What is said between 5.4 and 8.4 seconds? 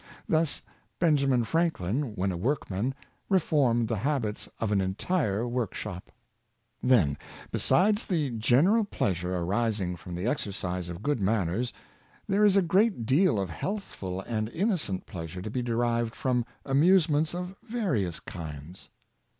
workshop. Then, besides the